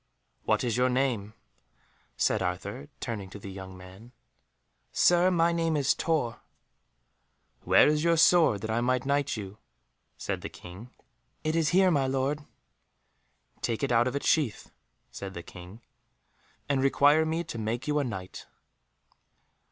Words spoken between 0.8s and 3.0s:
name?" said Arthur,